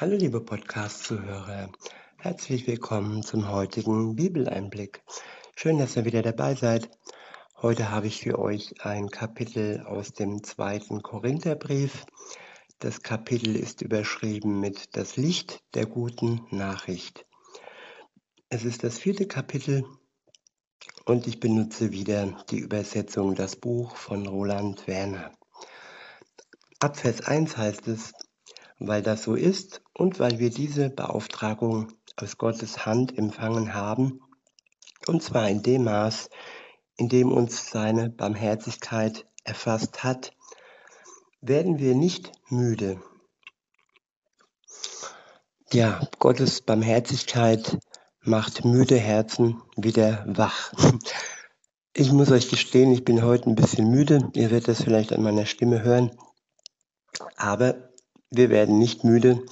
Hallo 0.00 0.16
liebe 0.16 0.40
Podcast-Zuhörer, 0.40 1.70
herzlich 2.16 2.66
willkommen 2.66 3.22
zum 3.22 3.50
heutigen 3.50 4.16
Bibeleinblick. 4.16 5.02
Schön, 5.56 5.76
dass 5.76 5.94
ihr 5.94 6.06
wieder 6.06 6.22
dabei 6.22 6.54
seid. 6.54 6.88
Heute 7.60 7.90
habe 7.90 8.06
ich 8.06 8.22
für 8.22 8.38
euch 8.38 8.82
ein 8.82 9.10
Kapitel 9.10 9.82
aus 9.82 10.14
dem 10.14 10.42
zweiten 10.42 11.02
Korintherbrief. 11.02 12.06
Das 12.78 13.02
Kapitel 13.02 13.54
ist 13.56 13.82
überschrieben 13.82 14.58
mit 14.58 14.96
Das 14.96 15.18
Licht 15.18 15.62
der 15.74 15.84
guten 15.84 16.46
Nachricht. 16.48 17.26
Es 18.48 18.64
ist 18.64 18.82
das 18.82 18.98
vierte 18.98 19.26
Kapitel 19.26 19.84
und 21.04 21.26
ich 21.26 21.40
benutze 21.40 21.92
wieder 21.92 22.42
die 22.48 22.60
Übersetzung 22.60 23.34
Das 23.34 23.54
Buch 23.54 23.96
von 23.96 24.26
Roland 24.26 24.86
Werner. 24.86 25.30
Ab 26.78 26.96
Vers 26.96 27.20
1 27.20 27.58
heißt 27.58 27.86
es, 27.88 28.14
weil 28.80 29.02
das 29.02 29.24
so 29.24 29.34
ist 29.34 29.82
und 30.00 30.18
weil 30.18 30.38
wir 30.38 30.48
diese 30.48 30.88
Beauftragung 30.88 31.92
aus 32.16 32.38
Gottes 32.38 32.86
Hand 32.86 33.18
empfangen 33.18 33.74
haben, 33.74 34.22
und 35.06 35.22
zwar 35.22 35.50
in 35.50 35.62
dem 35.62 35.84
Maß, 35.84 36.30
in 36.96 37.10
dem 37.10 37.30
uns 37.30 37.70
seine 37.70 38.08
Barmherzigkeit 38.08 39.26
erfasst 39.44 40.02
hat, 40.02 40.32
werden 41.42 41.78
wir 41.78 41.94
nicht 41.94 42.32
müde. 42.48 43.02
Ja, 45.70 46.00
Gottes 46.18 46.62
Barmherzigkeit 46.62 47.78
macht 48.22 48.64
müde 48.64 48.96
Herzen 48.96 49.60
wieder 49.76 50.24
wach. 50.26 50.72
Ich 51.92 52.10
muss 52.10 52.30
euch 52.30 52.48
gestehen, 52.48 52.90
ich 52.92 53.04
bin 53.04 53.22
heute 53.22 53.50
ein 53.50 53.54
bisschen 53.54 53.90
müde. 53.90 54.30
Ihr 54.34 54.50
werdet 54.50 54.68
das 54.68 54.82
vielleicht 54.82 55.12
an 55.12 55.22
meiner 55.22 55.44
Stimme 55.44 55.82
hören. 55.82 56.16
Aber 57.36 57.90
wir 58.30 58.48
werden 58.48 58.78
nicht 58.78 59.04
müde. 59.04 59.44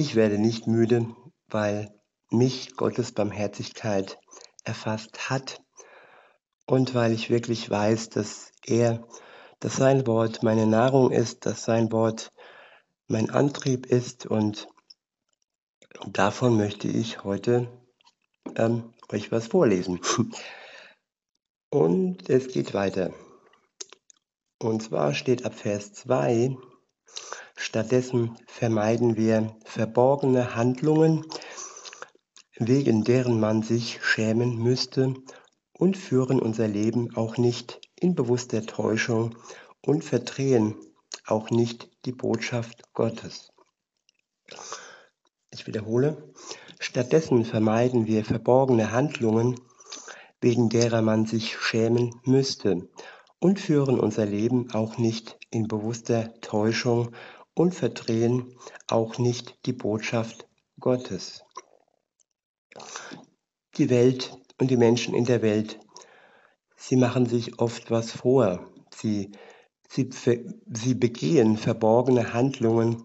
Ich 0.00 0.14
werde 0.16 0.38
nicht 0.38 0.66
müde, 0.66 1.14
weil 1.48 1.94
mich 2.30 2.74
Gottes 2.74 3.12
Barmherzigkeit 3.12 4.18
erfasst 4.64 5.28
hat 5.28 5.60
und 6.64 6.94
weil 6.94 7.12
ich 7.12 7.28
wirklich 7.28 7.68
weiß, 7.68 8.08
dass 8.08 8.50
er, 8.64 9.06
dass 9.58 9.76
sein 9.76 10.06
Wort 10.06 10.42
meine 10.42 10.66
Nahrung 10.66 11.12
ist, 11.12 11.44
dass 11.44 11.64
sein 11.64 11.92
Wort 11.92 12.32
mein 13.08 13.28
Antrieb 13.28 13.84
ist 13.84 14.24
und 14.24 14.68
davon 16.06 16.56
möchte 16.56 16.88
ich 16.88 17.22
heute 17.22 17.70
ähm, 18.56 18.94
euch 19.12 19.30
was 19.30 19.48
vorlesen. 19.48 20.00
Und 21.70 22.30
es 22.30 22.48
geht 22.48 22.72
weiter. 22.72 23.12
Und 24.58 24.82
zwar 24.82 25.12
steht 25.12 25.44
ab 25.44 25.54
Vers 25.54 25.92
2, 25.92 26.56
Stattdessen 27.62 28.38
vermeiden 28.46 29.16
wir 29.18 29.54
verborgene 29.66 30.56
Handlungen, 30.56 31.26
wegen 32.56 33.04
deren 33.04 33.38
man 33.38 33.62
sich 33.62 34.02
schämen 34.02 34.56
müsste, 34.56 35.14
und 35.74 35.98
führen 35.98 36.40
unser 36.40 36.66
Leben 36.66 37.14
auch 37.16 37.36
nicht 37.36 37.82
in 37.96 38.14
bewusster 38.14 38.64
Täuschung 38.64 39.36
und 39.84 40.04
verdrehen 40.04 40.74
auch 41.26 41.50
nicht 41.50 41.90
die 42.06 42.12
Botschaft 42.12 42.94
Gottes. 42.94 43.52
Ich 45.50 45.66
wiederhole, 45.66 46.32
stattdessen 46.78 47.44
vermeiden 47.44 48.06
wir 48.06 48.24
verborgene 48.24 48.90
Handlungen, 48.90 49.60
wegen 50.40 50.70
derer 50.70 51.02
man 51.02 51.26
sich 51.26 51.58
schämen 51.58 52.18
müsste, 52.24 52.88
und 53.38 53.60
führen 53.60 54.00
unser 54.00 54.24
Leben 54.24 54.70
auch 54.72 54.96
nicht 54.96 55.38
in 55.50 55.68
bewusster 55.68 56.40
Täuschung 56.40 57.14
und 57.60 57.74
verdrehen 57.74 58.56
auch 58.86 59.18
nicht 59.18 59.66
die 59.66 59.74
Botschaft 59.74 60.48
Gottes. 60.78 61.44
Die 63.76 63.90
Welt 63.90 64.34
und 64.58 64.70
die 64.70 64.78
Menschen 64.78 65.12
in 65.12 65.26
der 65.26 65.42
Welt, 65.42 65.78
sie 66.74 66.96
machen 66.96 67.26
sich 67.26 67.60
oft 67.60 67.90
was 67.90 68.12
vor. 68.12 68.66
Sie, 68.94 69.32
sie, 69.90 70.08
sie 70.72 70.94
begehen 70.94 71.58
verborgene 71.58 72.32
Handlungen 72.32 73.04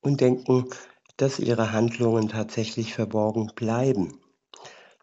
und 0.00 0.20
denken, 0.20 0.70
dass 1.16 1.40
ihre 1.40 1.72
Handlungen 1.72 2.28
tatsächlich 2.28 2.94
verborgen 2.94 3.50
bleiben. 3.56 4.20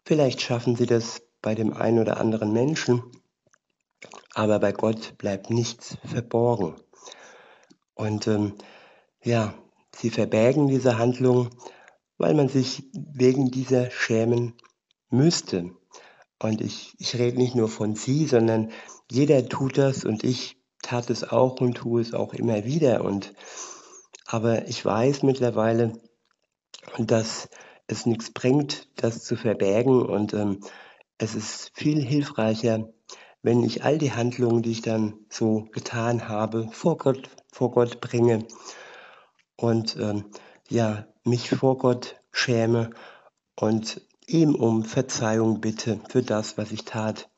Vielleicht 0.04 0.40
schaffen 0.40 0.74
sie 0.74 0.86
das 0.86 1.20
bei 1.42 1.54
dem 1.54 1.74
einen 1.74 1.98
oder 1.98 2.16
anderen 2.16 2.54
Menschen, 2.54 3.02
aber 4.32 4.58
bei 4.58 4.72
Gott 4.72 5.18
bleibt 5.18 5.50
nichts 5.50 5.98
verborgen. 6.06 6.76
Und 8.00 8.26
ähm, 8.26 8.54
ja, 9.22 9.54
sie 9.94 10.10
verbergen 10.10 10.68
diese 10.68 10.96
Handlung, 10.96 11.50
weil 12.16 12.34
man 12.34 12.48
sich 12.48 12.84
wegen 12.94 13.50
dieser 13.50 13.90
schämen 13.90 14.54
müsste. 15.10 15.70
Und 16.42 16.62
ich, 16.62 16.94
ich 16.98 17.18
rede 17.18 17.36
nicht 17.36 17.54
nur 17.54 17.68
von 17.68 17.94
sie, 17.94 18.26
sondern 18.26 18.70
jeder 19.10 19.46
tut 19.46 19.76
das 19.76 20.04
und 20.04 20.24
ich 20.24 20.56
tat 20.82 21.10
es 21.10 21.24
auch 21.24 21.60
und 21.60 21.74
tue 21.74 22.00
es 22.00 22.14
auch 22.14 22.32
immer 22.32 22.64
wieder. 22.64 23.04
Und 23.04 23.34
aber 24.26 24.66
ich 24.66 24.82
weiß 24.82 25.22
mittlerweile, 25.22 25.92
dass 26.96 27.50
es 27.86 28.06
nichts 28.06 28.30
bringt, 28.30 28.88
das 28.96 29.24
zu 29.24 29.36
verbergen. 29.36 30.00
Und 30.00 30.32
ähm, 30.32 30.60
es 31.18 31.34
ist 31.34 31.72
viel 31.74 32.00
hilfreicher, 32.02 32.88
wenn 33.42 33.62
ich 33.62 33.84
all 33.84 33.98
die 33.98 34.12
Handlungen, 34.12 34.62
die 34.62 34.72
ich 34.72 34.82
dann 34.82 35.14
so 35.28 35.68
getan 35.72 36.28
habe, 36.28 36.68
vor 36.72 36.98
Gott, 36.98 37.28
vor 37.52 37.70
Gott 37.70 38.00
bringe 38.00 38.46
und 39.56 39.96
ähm, 39.96 40.26
ja, 40.68 41.06
mich 41.24 41.50
vor 41.50 41.78
Gott 41.78 42.20
schäme 42.32 42.90
und 43.56 44.06
ihm 44.26 44.54
um 44.54 44.84
Verzeihung 44.84 45.60
bitte 45.60 46.00
für 46.08 46.22
das, 46.22 46.56
was 46.56 46.72
ich 46.72 46.84
tat. 46.84 47.28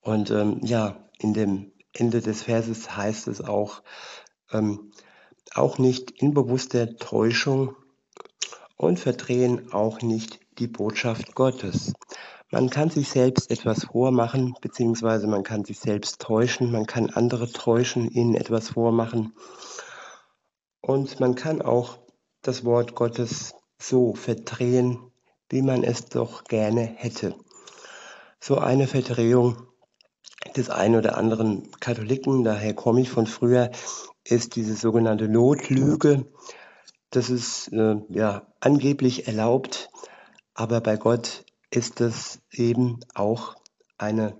Und 0.00 0.30
ähm, 0.30 0.60
ja, 0.62 1.08
in 1.18 1.34
dem 1.34 1.72
Ende 1.92 2.20
des 2.20 2.42
Verses 2.42 2.96
heißt 2.96 3.28
es 3.28 3.40
auch, 3.40 3.82
ähm, 4.52 4.92
auch 5.54 5.78
nicht 5.78 6.10
in 6.10 6.34
bewusster 6.34 6.96
Täuschung 6.96 7.74
und 8.76 9.00
verdrehen 9.00 9.72
auch 9.72 10.02
nicht 10.02 10.40
die 10.58 10.68
Botschaft 10.68 11.34
Gottes. 11.34 11.94
Man 12.50 12.70
kann 12.70 12.90
sich 12.90 13.08
selbst 13.08 13.50
etwas 13.50 13.86
vormachen, 13.86 14.54
beziehungsweise 14.60 15.26
man 15.26 15.42
kann 15.42 15.64
sich 15.64 15.80
selbst 15.80 16.20
täuschen, 16.20 16.70
man 16.70 16.86
kann 16.86 17.10
andere 17.10 17.50
täuschen, 17.50 18.08
ihnen 18.08 18.36
etwas 18.36 18.68
vormachen. 18.68 19.32
Und 20.80 21.18
man 21.18 21.34
kann 21.34 21.60
auch 21.60 21.98
das 22.42 22.64
Wort 22.64 22.94
Gottes 22.94 23.54
so 23.80 24.14
verdrehen, 24.14 25.10
wie 25.48 25.62
man 25.62 25.82
es 25.82 26.06
doch 26.06 26.44
gerne 26.44 26.82
hätte. 26.82 27.34
So 28.38 28.58
eine 28.58 28.86
Verdrehung 28.86 29.66
des 30.56 30.70
einen 30.70 30.94
oder 30.94 31.18
anderen 31.18 31.70
Katholiken, 31.80 32.44
daher 32.44 32.74
komme 32.74 33.00
ich 33.00 33.10
von 33.10 33.26
früher, 33.26 33.70
ist 34.22 34.54
diese 34.54 34.74
sogenannte 34.74 35.28
Notlüge. 35.28 36.26
Das 37.10 37.30
ist 37.30 37.72
äh, 37.72 37.96
ja 38.08 38.46
angeblich 38.60 39.26
erlaubt, 39.26 39.90
aber 40.54 40.80
bei 40.80 40.96
Gott 40.96 41.45
ist 41.76 42.00
das 42.00 42.40
eben 42.50 43.00
auch 43.14 43.54
eine 43.98 44.38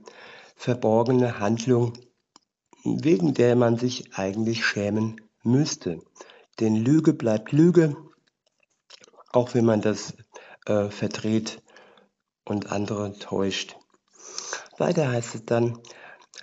verborgene 0.57 1.39
Handlung, 1.39 1.93
wegen 2.83 3.35
der 3.35 3.57
man 3.57 3.77
sich 3.77 4.15
eigentlich 4.15 4.65
schämen 4.65 5.21
müsste. 5.43 6.01
Denn 6.61 6.77
Lüge 6.77 7.13
bleibt 7.13 7.53
Lüge, 7.53 7.97
auch 9.33 9.55
wenn 9.55 9.67
man 9.67 9.83
das 9.83 10.15
äh, 10.65 10.89
verdreht 10.89 11.63
und 12.45 12.73
andere 12.73 13.13
täuscht. 13.19 13.77
Weiter 14.79 15.11
heißt 15.11 15.35
es 15.35 15.45
dann, 15.45 15.79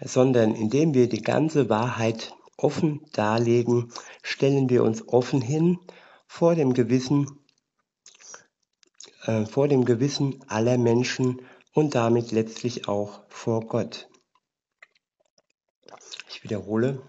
sondern 0.01 0.53
indem 0.53 0.93
wir 0.93 1.09
die 1.09 1.21
ganze 1.21 1.69
Wahrheit 1.69 2.35
offen 2.57 3.01
darlegen, 3.13 3.91
stellen 4.21 4.69
wir 4.69 4.83
uns 4.83 5.07
offen 5.07 5.41
hin 5.41 5.79
vor 6.27 6.55
dem 6.55 6.73
Gewissen 6.73 7.42
äh, 9.23 9.45
vor 9.45 9.67
dem 9.67 9.85
Gewissen 9.85 10.43
aller 10.47 10.77
Menschen 10.77 11.41
und 11.73 11.95
damit 11.95 12.31
letztlich 12.31 12.87
auch 12.87 13.21
vor 13.27 13.61
Gott. 13.61 14.07
Ich 16.29 16.43
wiederhole, 16.43 17.01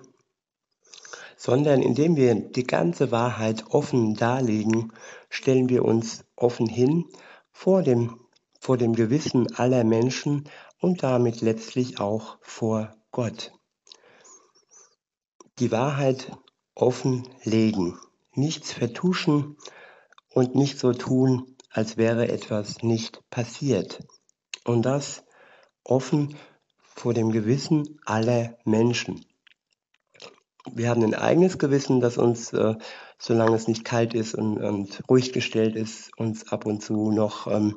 sondern 1.37 1.83
indem 1.83 2.17
wir 2.17 2.35
die 2.35 2.67
ganze 2.67 3.11
Wahrheit 3.11 3.67
offen 3.69 4.15
darlegen, 4.15 4.93
stellen 5.29 5.69
wir 5.69 5.85
uns 5.85 6.25
offen 6.37 6.67
hin 6.67 7.05
vor 7.53 7.83
dem, 7.83 8.21
vor 8.61 8.79
dem 8.79 8.95
Gewissen 8.95 9.55
aller 9.57 9.85
Menschen 9.85 10.49
und 10.81 11.03
damit 11.03 11.41
letztlich 11.41 12.01
auch 12.01 12.39
vor 12.41 12.95
Gott. 13.11 13.53
Die 15.59 15.71
Wahrheit 15.71 16.33
offenlegen, 16.75 17.99
nichts 18.33 18.73
vertuschen 18.73 19.57
und 20.31 20.55
nicht 20.55 20.79
so 20.79 20.93
tun, 20.93 21.54
als 21.75 21.97
wäre 21.97 22.29
etwas 22.29 22.83
nicht 22.83 23.21
passiert. 23.31 23.99
Und 24.65 24.87
das 24.87 25.25
offen 25.83 26.37
vor 26.79 27.13
dem 27.13 27.33
Gewissen 27.33 27.99
aller 28.07 28.57
Menschen. 28.65 29.27
wir 30.73 30.89
haben 30.89 31.03
ein 31.03 31.15
eigenes 31.15 31.59
Gewissen, 31.59 32.01
das 32.01 32.17
uns, 32.17 32.53
äh, 32.53 32.77
solange 33.19 33.57
es 33.57 33.69
nicht 33.69 33.85
kalt 33.85 34.15
ist 34.15 34.35
und, 34.35 34.57
und, 34.59 35.03
ruhig 35.11 35.33
gestellt 35.33 35.77
ist, 35.77 36.11
uns 36.17 36.51
ab 36.51 36.65
und 36.65 36.83
zu 36.83 37.11
noch 37.11 37.49
ähm, 37.49 37.77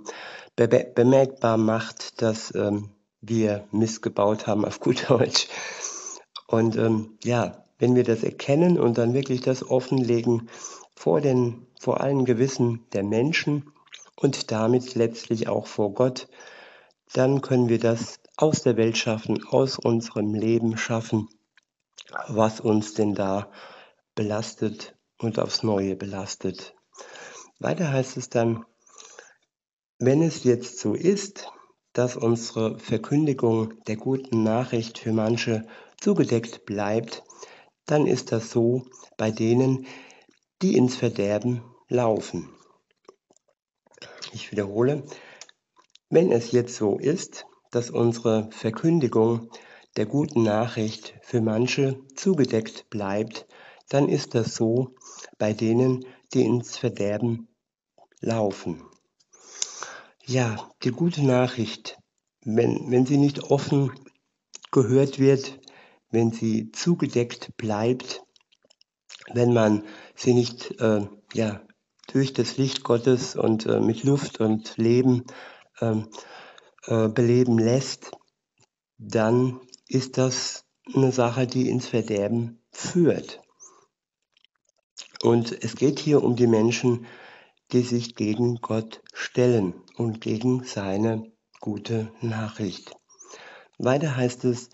be 0.56 0.68
bemerkbar 0.68 1.58
macht, 1.58 2.22
dass 2.22 2.54
ähm, 2.56 2.92
wir 3.20 3.68
Mist 3.72 4.04
gebaut 4.04 4.48
haben, 4.48 4.64
auf 4.64 4.80
gut 4.80 5.10
Deutsch. 5.10 5.48
Und 6.48 6.78
ähm, 6.78 7.18
ja, 7.24 7.66
wenn 7.80 7.96
wir 7.96 8.04
das 8.04 8.24
erkennen 8.24 8.80
und 8.80 8.98
dann 8.98 9.14
wirklich 9.14 9.42
das 9.42 9.68
offenlegen 9.70 10.50
vor, 10.96 11.20
den, 11.20 11.68
vor 11.80 12.00
allen 12.00 12.26
Gewissen 12.26 12.86
der 12.94 13.04
Menschen 13.04 13.72
und 14.20 14.52
damit 14.52 14.96
letztlich 14.96 15.48
auch 15.48 15.68
vor 15.68 15.94
Gott, 15.94 16.28
dann 17.14 17.42
können 17.42 17.70
wir 17.70 17.80
das 17.80 18.20
aus 18.36 18.64
der 18.64 18.76
Welt 18.76 18.98
schaffen, 18.98 19.46
aus 19.48 19.80
unserem 19.80 20.34
Leben 20.34 20.78
schaffen, 20.78 21.30
was 22.28 22.60
uns 22.60 22.94
denn 22.94 23.16
da 23.16 23.52
belastet 24.16 24.96
und 25.18 25.40
aufs 25.40 25.64
Neue 25.64 25.96
belastet. 25.96 26.76
Weiter 27.60 27.92
heißt 27.92 28.18
es 28.18 28.30
dann, 28.30 28.66
wenn 30.00 30.22
es 30.22 30.44
jetzt 30.44 30.80
so 30.80 30.94
ist, 30.94 31.52
dass 31.94 32.16
unsere 32.16 32.78
Verkündigung 32.78 33.84
der 33.86 33.96
guten 33.96 34.44
Nachricht 34.44 35.00
für 35.00 35.12
manche 35.12 35.66
zugedeckt 36.00 36.66
bleibt, 36.66 37.24
dann 37.86 38.06
ist 38.06 38.32
das 38.32 38.52
so 38.52 38.86
bei 39.18 39.32
denen, 39.32 39.88
die 40.62 40.76
ins 40.76 40.96
Verderben 40.96 41.64
laufen. 41.88 42.57
Ich 44.38 44.52
wiederhole, 44.52 45.04
wenn 46.12 46.32
es 46.32 46.52
jetzt 46.52 46.76
so 46.76 47.00
ist, 47.00 47.48
dass 47.72 47.90
unsere 47.90 48.52
Verkündigung 48.52 49.50
der 49.96 50.06
guten 50.06 50.44
Nachricht 50.44 51.16
für 51.24 51.42
manche 51.42 52.00
zugedeckt 52.16 52.88
bleibt, 52.92 53.48
dann 53.90 54.08
ist 54.08 54.36
das 54.36 54.54
so 54.54 54.94
bei 55.40 55.54
denen, 55.54 56.06
die 56.36 56.44
ins 56.44 56.78
Verderben 56.78 57.48
laufen. 58.22 58.84
Ja, 60.24 60.70
die 60.84 60.92
gute 60.92 61.26
Nachricht, 61.26 61.98
wenn, 62.46 62.92
wenn 62.92 63.08
sie 63.08 63.18
nicht 63.18 63.46
offen 63.46 63.92
gehört 64.70 65.18
wird, 65.18 65.60
wenn 66.12 66.32
sie 66.32 66.72
zugedeckt 66.72 67.58
bleibt, 67.58 68.22
wenn 69.34 69.52
man 69.52 69.84
sie 70.14 70.36
nicht 70.36 70.80
äh, 70.80 71.08
ja, 71.34 71.67
durch 72.08 72.34
das 72.34 72.58
Licht 72.58 72.84
Gottes 72.84 73.36
und 73.36 73.66
äh, 73.66 73.80
mit 73.80 74.04
Luft 74.04 74.40
und 74.40 74.78
Leben 74.78 75.26
ähm, 75.82 76.08
äh, 76.86 77.08
beleben 77.08 77.60
lässt, 77.60 78.12
dann 78.98 79.60
ist 79.88 80.18
das 80.18 80.66
eine 80.96 81.12
Sache, 81.12 81.48
die 81.48 81.70
ins 81.70 81.88
Verderben 81.88 82.62
führt. 82.72 83.42
Und 85.22 85.64
es 85.64 85.76
geht 85.76 86.00
hier 86.00 86.24
um 86.24 86.36
die 86.36 86.48
Menschen, 86.48 87.06
die 87.72 87.82
sich 87.82 88.16
gegen 88.16 88.56
Gott 88.62 89.02
stellen 89.14 89.74
und 89.96 90.22
gegen 90.22 90.64
seine 90.64 91.32
gute 91.60 92.12
Nachricht. 92.22 92.96
Weiter 93.78 94.16
heißt 94.16 94.46
es, 94.46 94.70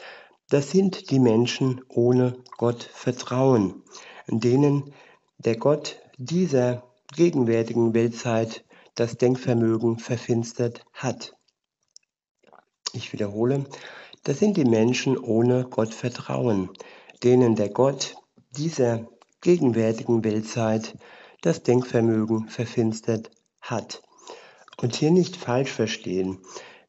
das 0.49 0.69
sind 0.69 1.09
die 1.09 1.19
Menschen 1.19 1.81
ohne 1.87 2.37
Gott 2.57 2.83
Vertrauen, 2.83 3.83
denen 4.27 4.93
der 5.37 5.57
Gott 5.57 5.97
dieser 6.17 6.92
gegenwärtigen 7.15 7.93
Weltzeit 7.93 8.65
das 8.95 9.17
Denkvermögen 9.17 9.97
verfinstert 9.97 10.85
hat. 10.93 11.35
Ich 12.93 13.13
wiederhole, 13.13 13.65
das 14.23 14.39
sind 14.39 14.57
die 14.57 14.65
Menschen 14.65 15.17
ohne 15.17 15.65
Gott 15.69 15.93
Vertrauen, 15.93 16.69
denen 17.23 17.55
der 17.55 17.69
Gott 17.69 18.15
dieser 18.51 19.07
gegenwärtigen 19.41 20.23
Weltzeit 20.23 20.97
das 21.41 21.63
Denkvermögen 21.63 22.47
verfinstert 22.49 23.31
hat. 23.61 24.01
Und 24.81 24.95
hier 24.95 25.11
nicht 25.11 25.35
falsch 25.35 25.71
verstehen, 25.71 26.39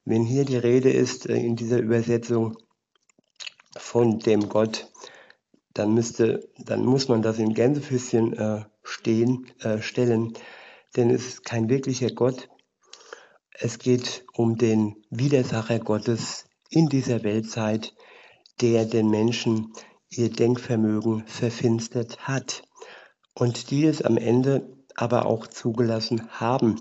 wenn 0.04 0.22
hier 0.22 0.44
die 0.44 0.56
Rede 0.56 0.90
ist 0.90 1.28
äh, 1.28 1.36
in 1.36 1.56
dieser 1.56 1.78
Übersetzung 1.78 2.56
von 3.76 4.18
dem 4.18 4.48
Gott, 4.48 4.90
dann 5.72 5.94
müsste, 5.94 6.48
dann 6.58 6.84
muss 6.84 7.08
man 7.08 7.22
das 7.22 7.38
in 7.38 7.54
Gänsefüßchen 7.54 8.32
äh, 8.34 8.64
stehen, 8.84 9.46
äh, 9.60 9.82
stellen, 9.82 10.34
denn 10.96 11.10
es 11.10 11.26
ist 11.26 11.44
kein 11.44 11.68
wirklicher 11.68 12.10
Gott. 12.10 12.48
Es 13.52 13.78
geht 13.78 14.24
um 14.32 14.56
den 14.56 14.96
Widersacher 15.10 15.80
Gottes 15.80 16.44
in 16.70 16.88
dieser 16.88 17.22
Weltzeit, 17.24 17.94
der 18.60 18.84
den 18.84 19.10
Menschen 19.10 19.72
ihr 20.10 20.30
Denkvermögen 20.30 21.26
verfinstert 21.26 22.18
hat 22.28 22.62
und 23.34 23.70
die 23.70 23.86
es 23.86 24.02
am 24.02 24.16
Ende 24.16 24.76
aber 24.94 25.26
auch 25.26 25.46
zugelassen 25.46 26.28
haben, 26.30 26.80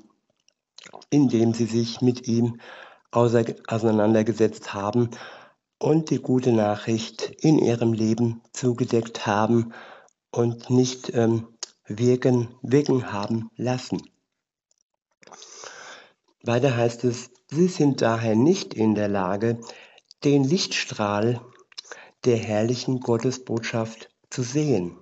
indem 1.09 1.53
sie 1.53 1.65
sich 1.65 2.01
mit 2.01 2.27
ihm 2.27 2.59
auseinandergesetzt 3.11 4.73
haben 4.73 5.09
und 5.79 6.09
die 6.09 6.19
gute 6.19 6.51
Nachricht 6.51 7.31
in 7.41 7.59
ihrem 7.59 7.93
Leben 7.93 8.41
zugedeckt 8.51 9.25
haben 9.27 9.73
und 10.31 10.69
nicht 10.69 11.13
ähm, 11.13 11.47
wirken, 11.85 12.55
wirken 12.61 13.11
haben 13.11 13.49
lassen. 13.55 14.01
Weiter 16.43 16.75
heißt 16.75 17.03
es, 17.05 17.31
sie 17.49 17.67
sind 17.67 18.01
daher 18.01 18.35
nicht 18.35 18.73
in 18.73 18.95
der 18.95 19.07
Lage, 19.07 19.59
den 20.23 20.43
Lichtstrahl 20.43 21.41
der 22.25 22.37
herrlichen 22.37 22.99
Gottesbotschaft 22.99 24.09
zu 24.29 24.43
sehen, 24.43 24.97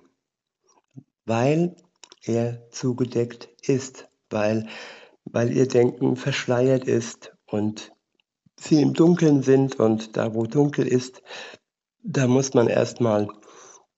weil 1.24 1.76
er 2.24 2.68
zugedeckt 2.70 3.48
ist, 3.68 4.08
weil, 4.30 4.68
weil 5.24 5.52
ihr 5.52 5.68
Denken 5.68 6.16
verschleiert 6.16 6.84
ist 6.84 7.32
und 7.46 7.92
sie 8.56 8.80
im 8.80 8.94
Dunkeln 8.94 9.42
sind 9.42 9.76
und 9.76 10.16
da, 10.16 10.34
wo 10.34 10.46
dunkel 10.46 10.86
ist, 10.86 11.22
da 12.02 12.26
muss 12.26 12.54
man 12.54 12.68
erstmal 12.68 13.28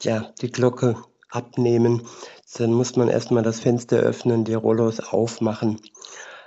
ja, 0.03 0.33
die 0.41 0.51
Glocke 0.51 1.03
abnehmen. 1.31 2.07
Dann 2.57 2.73
muss 2.73 2.95
man 2.95 3.09
erstmal 3.09 3.43
das 3.43 3.61
Fenster 3.61 3.99
öffnen, 3.99 4.45
die 4.45 4.55
Rollos 4.55 5.01
aufmachen, 5.01 5.81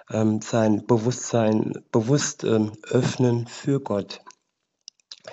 ähm, 0.10 0.42
sein 0.42 0.86
Bewusstsein 0.86 1.84
bewusst 1.92 2.46
ähm, 2.46 2.72
öffnen 2.84 3.46
für 3.48 3.82
Gott, 3.82 4.22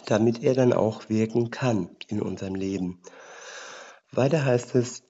damit 0.06 0.42
er 0.42 0.54
dann 0.54 0.72
auch 0.72 1.08
wirken 1.08 1.50
kann 1.50 1.90
in 2.08 2.20
unserem 2.20 2.56
Leben. 2.56 3.00
Weiter 4.10 4.44
heißt 4.44 4.74
es, 4.74 5.04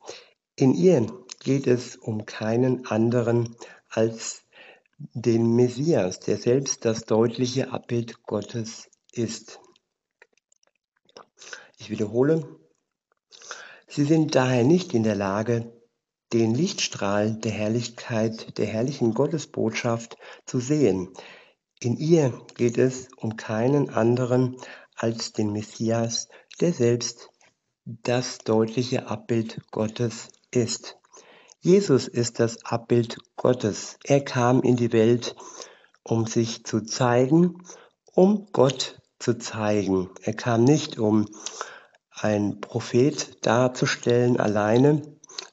in 0.55 0.75
ihr 0.75 1.07
geht 1.41 1.67
es 1.67 1.97
um 1.97 2.27
keinen 2.27 2.87
anderen 2.87 3.57
als 3.89 4.43
den 4.99 5.57
Messias, 5.57 6.21
der 6.21 6.37
selbst 6.37 6.85
das 6.85 7.07
deutliche 7.07 7.73
Abbild 7.73 8.23
Gottes 8.25 8.91
ist. 9.13 9.61
Ich 11.79 11.91
wiederhole, 11.91 12.47
sie 13.95 14.05
sind 14.05 14.35
daher 14.35 14.65
nicht 14.65 14.93
in 14.93 15.05
der 15.05 15.15
Lage, 15.15 15.73
den 16.33 16.53
Lichtstrahl 16.53 17.35
der 17.35 17.53
Herrlichkeit, 17.53 18.59
der 18.59 18.67
herrlichen 18.67 19.15
Gottesbotschaft 19.15 20.17
zu 20.47 20.59
sehen. 20.59 21.11
In 21.79 21.97
ihr 21.97 22.33
geht 22.57 22.77
es 22.77 23.09
um 23.17 23.37
keinen 23.37 23.91
anderen 23.91 24.57
als 24.97 25.33
den 25.33 25.53
Messias, 25.53 26.29
der 26.61 26.73
selbst 26.73 27.31
das 27.85 28.39
deutliche 28.39 29.07
Abbild 29.07 29.61
Gottes 29.71 30.29
ist. 30.51 30.97
Jesus 31.61 32.09
ist 32.09 32.41
das 32.41 32.65
Abbild 32.65 33.19
Gottes. 33.37 33.99
Er 34.03 34.25
kam 34.25 34.63
in 34.63 34.77
die 34.77 34.93
Welt, 34.93 35.37
um 36.03 36.27
sich 36.27 36.65
zu 36.65 36.81
zeigen, 36.81 37.63
um 38.13 38.49
Gott 38.53 39.01
zu 39.19 39.39
zeigen. 39.39 40.11
Er 40.23 40.35
kam 40.35 40.65
nicht, 40.65 40.99
um 40.99 41.27
ein 42.15 42.61
Prophet 42.61 43.45
darzustellen 43.45 44.39
alleine, 44.39 45.03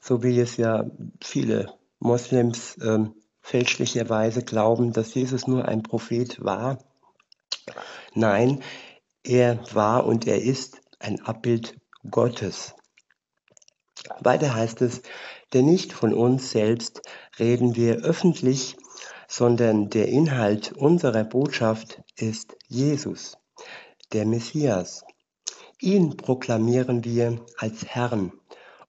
so 0.00 0.22
wie 0.22 0.38
es 0.38 0.56
ja 0.56 0.84
viele 1.20 1.72
Moslems 1.98 2.76
äh, 2.78 3.06
fälschlicherweise 3.40 4.42
glauben, 4.42 4.92
dass 4.92 5.14
Jesus 5.14 5.46
nur 5.46 5.66
ein 5.66 5.82
Prophet 5.82 6.42
war. 6.44 6.78
Nein, 8.14 8.62
er 9.24 9.60
war 9.74 10.06
und 10.06 10.26
er 10.26 10.42
ist 10.42 10.80
ein 10.98 11.20
Abbild 11.22 11.76
Gottes. 12.10 12.74
Weiter 14.20 14.54
heißt 14.54 14.82
es, 14.82 15.02
denn 15.52 15.66
nicht 15.66 15.92
von 15.92 16.14
uns 16.14 16.50
selbst 16.50 17.02
reden 17.38 17.76
wir 17.76 17.96
öffentlich, 17.98 18.76
sondern 19.28 19.90
der 19.90 20.08
Inhalt 20.08 20.72
unserer 20.72 21.24
Botschaft 21.24 22.02
ist 22.16 22.56
Jesus, 22.68 23.38
der 24.12 24.26
Messias. 24.26 25.04
Ihn 25.82 26.16
proklamieren 26.16 27.04
wir 27.04 27.44
als 27.56 27.84
Herrn 27.84 28.32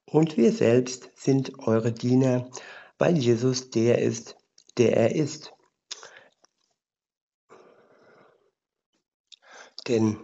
und 0.05 0.37
wir 0.37 0.51
selbst 0.51 1.09
sind 1.15 1.57
eure 1.57 1.91
Diener, 1.91 2.51
weil 2.99 3.17
Jesus 3.17 3.71
der 3.71 3.97
ist, 3.97 4.37
der 4.77 4.95
er 4.95 5.15
ist. 5.15 5.51
Denn 9.87 10.19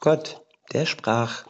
Gott, 0.00 0.42
der 0.72 0.86
sprach, 0.86 1.44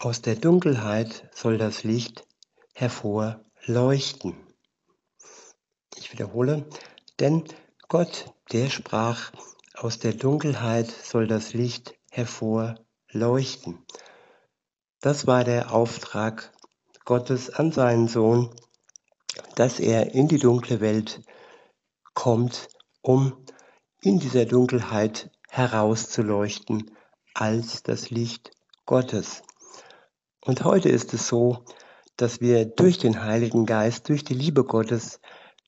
Aus 0.00 0.22
der 0.22 0.34
Dunkelheit 0.34 1.30
soll 1.32 1.56
das 1.56 1.84
Licht 1.84 2.26
hervorleuchten. 2.74 4.34
Ich 5.94 6.12
wiederhole, 6.12 6.68
denn 7.20 7.44
Gott, 7.88 8.34
der 8.50 8.70
sprach, 8.70 9.30
aus 9.76 10.00
der 10.00 10.14
Dunkelheit 10.14 10.90
soll 10.90 11.28
das 11.28 11.52
Licht 11.52 11.94
hervorleuchten. 12.10 12.85
Das 15.00 15.26
war 15.26 15.44
der 15.44 15.72
Auftrag 15.72 16.52
Gottes 17.04 17.50
an 17.50 17.72
seinen 17.72 18.08
Sohn, 18.08 18.50
dass 19.54 19.80
er 19.80 20.14
in 20.14 20.28
die 20.28 20.38
dunkle 20.38 20.80
Welt 20.80 21.22
kommt, 22.14 22.68
um 23.02 23.44
in 24.02 24.18
dieser 24.18 24.44
Dunkelheit 24.44 25.30
herauszuleuchten 25.48 26.90
als 27.34 27.82
das 27.82 28.10
Licht 28.10 28.50
Gottes. 28.84 29.42
Und 30.40 30.64
heute 30.64 30.88
ist 30.88 31.12
es 31.14 31.28
so, 31.28 31.64
dass 32.16 32.40
wir 32.40 32.64
durch 32.64 32.98
den 32.98 33.22
Heiligen 33.22 33.66
Geist, 33.66 34.08
durch 34.08 34.24
die 34.24 34.34
Liebe 34.34 34.64
Gottes, 34.64 35.20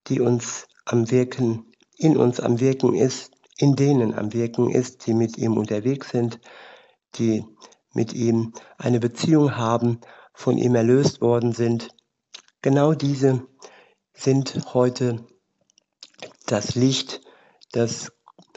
die 0.07 0.21
uns 0.21 0.67
am 0.85 1.11
Wirken, 1.11 1.73
in 1.97 2.17
uns 2.17 2.40
am 2.40 2.61
Wirken 2.61 2.95
ist, 2.95 3.33
in 3.59 3.76
denen 3.76 4.14
am 4.14 4.33
Wirken 4.33 4.71
ist, 4.71 5.07
die 5.07 5.14
mit 5.14 5.37
ihm 5.37 5.57
unterwegs 5.57 6.11
sind, 6.11 6.40
die 7.17 7.45
mit 7.95 8.12
ihm 8.12 8.53
eine 8.77 9.00
Beziehung 9.00 9.57
haben, 9.57 10.00
von 10.35 10.57
ihm 10.57 10.75
erlöst 10.75 11.21
worden 11.21 11.53
sind. 11.53 11.88
Genau 12.62 12.95
diese 12.95 13.47
sind 14.15 14.75
heute 14.75 15.25
das 16.47 16.75
Licht, 16.75 17.21
das 17.73 18.12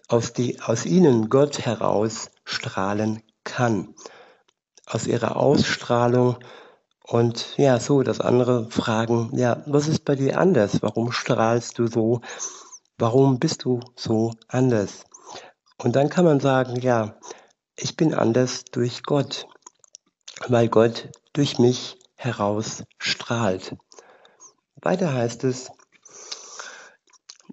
aus, 0.07 0.33
die, 0.33 0.61
aus 0.61 0.85
ihnen 0.85 1.29
Gott 1.29 1.59
heraus 1.59 2.29
strahlen 2.43 3.23
kann. 3.43 3.95
Aus 4.85 5.07
ihrer 5.07 5.37
Ausstrahlung 5.37 6.37
und 7.03 7.57
ja, 7.57 7.79
so, 7.79 8.03
dass 8.03 8.21
andere 8.21 8.69
fragen, 8.69 9.31
ja, 9.33 9.63
was 9.65 9.87
ist 9.87 10.05
bei 10.05 10.15
dir 10.15 10.39
anders? 10.39 10.81
Warum 10.81 11.11
strahlst 11.11 11.77
du 11.77 11.87
so? 11.87 12.21
Warum 12.97 13.39
bist 13.39 13.65
du 13.65 13.79
so 13.95 14.33
anders? 14.47 15.03
Und 15.77 15.95
dann 15.95 16.09
kann 16.09 16.25
man 16.25 16.39
sagen, 16.39 16.79
ja, 16.79 17.15
ich 17.81 17.97
bin 17.97 18.13
anders 18.13 18.63
durch 18.65 19.01
Gott, 19.01 19.47
weil 20.47 20.69
Gott 20.69 21.09
durch 21.33 21.57
mich 21.57 21.97
heraus 22.15 22.83
strahlt. 22.99 23.75
Weiter 24.75 25.11
heißt 25.13 25.43
es, 25.45 25.71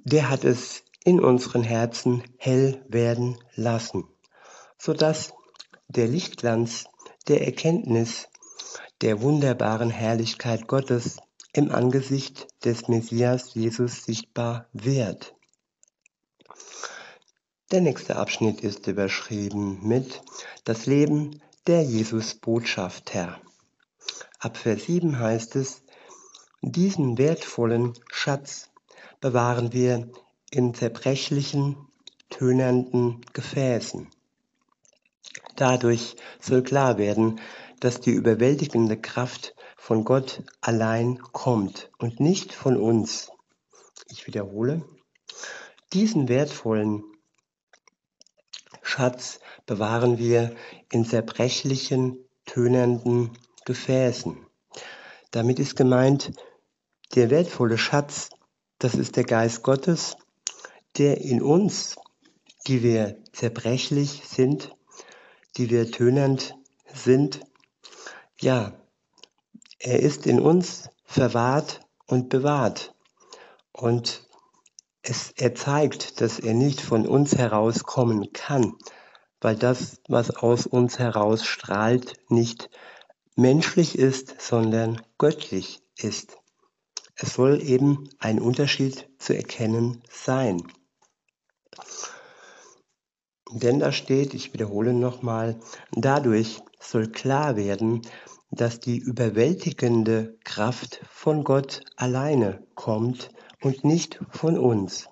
der 0.04 0.28
hat 0.28 0.44
es 0.44 0.84
in 1.02 1.18
unseren 1.18 1.62
Herzen 1.62 2.22
hell 2.36 2.84
werden 2.88 3.38
lassen, 3.54 4.04
sodass 4.76 5.32
der 5.88 6.06
Lichtglanz 6.08 6.84
der 7.26 7.46
Erkenntnis 7.46 8.28
der 9.00 9.22
wunderbaren 9.22 9.90
Herrlichkeit 9.90 10.68
Gottes 10.68 11.16
im 11.54 11.72
Angesicht 11.72 12.48
des 12.64 12.86
Messias 12.88 13.54
Jesus 13.54 14.04
sichtbar 14.04 14.68
wird. 14.74 15.34
Der 17.70 17.82
nächste 17.82 18.16
Abschnitt 18.16 18.62
ist 18.62 18.86
überschrieben 18.86 19.86
mit 19.86 20.22
Das 20.64 20.86
Leben 20.86 21.42
der 21.66 21.82
Jesus-Botschafter. 21.82 23.38
Ab 24.38 24.56
Vers 24.56 24.84
7 24.84 25.18
heißt 25.18 25.54
es, 25.56 25.82
diesen 26.62 27.18
wertvollen 27.18 27.92
Schatz 28.10 28.70
bewahren 29.20 29.74
wir 29.74 30.08
in 30.50 30.72
zerbrechlichen, 30.72 31.76
tönernden 32.30 33.20
Gefäßen. 33.34 34.08
Dadurch 35.54 36.16
soll 36.40 36.62
klar 36.62 36.96
werden, 36.96 37.38
dass 37.80 38.00
die 38.00 38.12
überwältigende 38.12 38.98
Kraft 38.98 39.54
von 39.76 40.06
Gott 40.06 40.42
allein 40.62 41.18
kommt 41.32 41.90
und 41.98 42.18
nicht 42.18 42.54
von 42.54 42.78
uns. 42.78 43.30
Ich 44.08 44.26
wiederhole, 44.26 44.88
diesen 45.92 46.30
wertvollen 46.30 47.04
Schatz 48.88 49.40
bewahren 49.66 50.16
wir 50.18 50.56
in 50.90 51.04
zerbrechlichen, 51.04 52.24
tönernden 52.46 53.36
Gefäßen. 53.66 54.46
Damit 55.30 55.58
ist 55.58 55.76
gemeint, 55.76 56.32
der 57.14 57.28
wertvolle 57.28 57.76
Schatz, 57.76 58.30
das 58.78 58.94
ist 58.94 59.16
der 59.16 59.24
Geist 59.24 59.62
Gottes, 59.62 60.16
der 60.96 61.20
in 61.20 61.42
uns, 61.42 61.96
die 62.66 62.82
wir 62.82 63.22
zerbrechlich 63.32 64.22
sind, 64.24 64.74
die 65.58 65.68
wir 65.68 65.92
tönernd 65.92 66.54
sind, 66.94 67.40
ja, 68.40 68.72
er 69.78 70.00
ist 70.00 70.26
in 70.26 70.40
uns 70.40 70.88
verwahrt 71.04 71.80
und 72.06 72.30
bewahrt. 72.30 72.94
Und 73.72 74.27
es, 75.08 75.32
er 75.36 75.54
zeigt, 75.54 76.20
dass 76.20 76.38
er 76.38 76.54
nicht 76.54 76.80
von 76.80 77.06
uns 77.06 77.36
herauskommen 77.36 78.32
kann, 78.32 78.74
weil 79.40 79.56
das, 79.56 80.00
was 80.08 80.30
aus 80.30 80.66
uns 80.66 80.98
heraus 80.98 81.44
strahlt, 81.44 82.14
nicht 82.28 82.70
menschlich 83.36 83.98
ist, 83.98 84.40
sondern 84.40 85.00
göttlich 85.16 85.80
ist. 85.96 86.36
Es 87.14 87.34
soll 87.34 87.62
eben 87.62 88.08
ein 88.18 88.40
Unterschied 88.40 89.08
zu 89.18 89.34
erkennen 89.34 90.02
sein. 90.10 90.62
Denn 93.50 93.78
da 93.78 93.92
steht, 93.92 94.34
ich 94.34 94.52
wiederhole 94.52 94.92
nochmal, 94.92 95.58
dadurch 95.92 96.60
soll 96.80 97.08
klar 97.08 97.56
werden, 97.56 98.02
dass 98.50 98.80
die 98.80 98.98
überwältigende 98.98 100.38
Kraft 100.44 101.00
von 101.08 101.44
Gott 101.44 101.80
alleine 101.96 102.66
kommt 102.74 103.30
und 103.62 103.84
nicht 103.84 104.18
von 104.30 104.58
uns. 104.58 105.08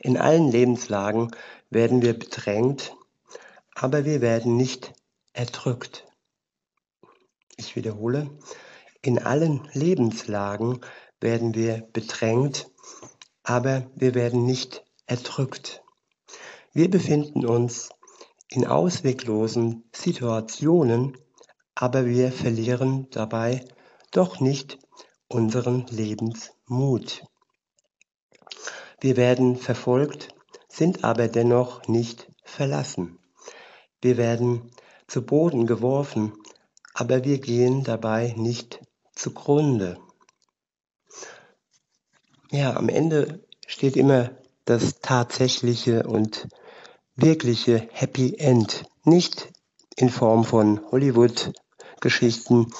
In 0.00 0.16
allen 0.16 0.50
Lebenslagen 0.50 1.30
werden 1.70 2.02
wir 2.02 2.18
bedrängt, 2.18 2.94
aber 3.74 4.04
wir 4.04 4.20
werden 4.20 4.56
nicht 4.56 4.92
erdrückt. 5.32 6.06
Ich 7.56 7.76
wiederhole, 7.76 8.30
in 9.02 9.18
allen 9.18 9.68
Lebenslagen 9.72 10.80
werden 11.20 11.54
wir 11.54 11.86
bedrängt, 11.92 12.68
aber 13.42 13.90
wir 13.94 14.14
werden 14.14 14.44
nicht 14.44 14.84
erdrückt. 15.06 15.82
Wir 16.72 16.90
befinden 16.90 17.46
uns 17.46 17.88
in 18.48 18.66
ausweglosen 18.66 19.84
Situationen, 19.94 21.16
aber 21.74 22.06
wir 22.06 22.32
verlieren 22.32 23.08
dabei 23.10 23.64
doch 24.10 24.40
nicht 24.40 24.78
unseren 25.28 25.86
Lebensmut. 25.88 27.24
Wir 29.00 29.16
werden 29.16 29.56
verfolgt, 29.56 30.28
sind 30.68 31.04
aber 31.04 31.28
dennoch 31.28 31.86
nicht 31.88 32.28
verlassen. 32.44 33.18
Wir 34.00 34.16
werden 34.16 34.70
zu 35.06 35.22
Boden 35.22 35.66
geworfen, 35.66 36.32
aber 36.94 37.24
wir 37.24 37.38
gehen 37.40 37.84
dabei 37.84 38.34
nicht 38.36 38.80
zugrunde. 39.14 39.98
Ja, 42.50 42.76
am 42.76 42.88
Ende 42.88 43.44
steht 43.66 43.96
immer 43.96 44.30
das 44.64 45.00
tatsächliche 45.00 46.04
und 46.04 46.48
wirkliche 47.16 47.88
Happy 47.92 48.36
End. 48.38 48.84
Nicht 49.04 49.48
in 49.96 50.10
Form 50.10 50.44
von 50.44 50.80
Hollywood-Geschichten, 50.90 52.72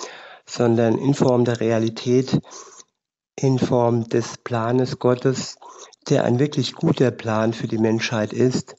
sondern 0.49 0.99
in 0.99 1.15
Form 1.15 1.45
der 1.45 1.61
Realität, 1.61 2.41
in 3.37 3.59
Form 3.59 4.09
des 4.09 4.39
Planes 4.39 4.99
Gottes, 4.99 5.59
der 6.09 6.25
ein 6.25 6.39
wirklich 6.39 6.75
guter 6.75 7.11
Plan 7.11 7.53
für 7.53 7.69
die 7.69 7.79
Menschheit 7.79 8.33
ist 8.33 8.77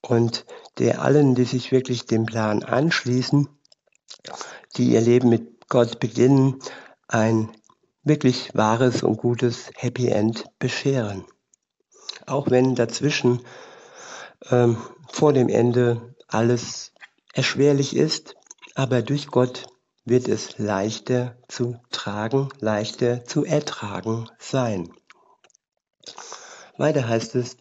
und 0.00 0.44
der 0.78 1.00
allen, 1.02 1.34
die 1.34 1.44
sich 1.44 1.72
wirklich 1.72 2.06
dem 2.06 2.26
Plan 2.26 2.62
anschließen, 2.62 3.48
die 4.76 4.90
ihr 4.90 5.00
Leben 5.00 5.28
mit 5.28 5.68
Gott 5.68 6.00
beginnen, 6.00 6.60
ein 7.08 7.50
wirklich 8.02 8.54
wahres 8.54 9.02
und 9.02 9.16
gutes 9.16 9.70
Happy 9.74 10.08
End 10.08 10.44
bescheren. 10.58 11.24
Auch 12.26 12.50
wenn 12.50 12.74
dazwischen 12.74 13.40
ähm, 14.50 14.76
vor 15.10 15.32
dem 15.32 15.48
Ende 15.48 16.14
alles 16.28 16.92
erschwerlich 17.32 17.96
ist, 17.96 18.34
aber 18.74 19.02
durch 19.02 19.28
Gott 19.28 19.66
wird 20.06 20.28
es 20.28 20.56
leichter 20.56 21.36
zu 21.48 21.76
tragen, 21.90 22.48
leichter 22.60 23.24
zu 23.24 23.44
ertragen 23.44 24.30
sein. 24.38 24.88
Weiter 26.78 27.08
heißt 27.08 27.34
es, 27.34 27.56